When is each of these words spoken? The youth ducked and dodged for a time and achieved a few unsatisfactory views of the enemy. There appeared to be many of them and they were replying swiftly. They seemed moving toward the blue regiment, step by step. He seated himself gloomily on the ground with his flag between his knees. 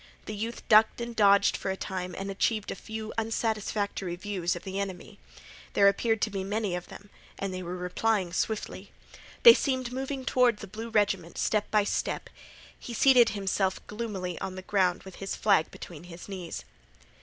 The 0.25 0.33
youth 0.35 0.67
ducked 0.67 0.99
and 0.99 1.15
dodged 1.15 1.55
for 1.55 1.69
a 1.69 1.77
time 1.77 2.15
and 2.17 2.31
achieved 2.31 2.71
a 2.71 2.75
few 2.75 3.13
unsatisfactory 3.19 4.15
views 4.15 4.55
of 4.55 4.63
the 4.63 4.79
enemy. 4.79 5.19
There 5.73 5.87
appeared 5.87 6.23
to 6.23 6.31
be 6.31 6.43
many 6.43 6.73
of 6.73 6.87
them 6.87 7.11
and 7.37 7.53
they 7.53 7.61
were 7.61 7.77
replying 7.77 8.33
swiftly. 8.33 8.91
They 9.43 9.53
seemed 9.53 9.91
moving 9.93 10.25
toward 10.25 10.57
the 10.57 10.65
blue 10.65 10.89
regiment, 10.89 11.37
step 11.37 11.69
by 11.69 11.83
step. 11.83 12.31
He 12.79 12.95
seated 12.95 13.29
himself 13.37 13.79
gloomily 13.85 14.41
on 14.41 14.55
the 14.55 14.63
ground 14.63 15.03
with 15.03 15.17
his 15.17 15.35
flag 15.35 15.69
between 15.69 16.05
his 16.05 16.27
knees. 16.27 16.65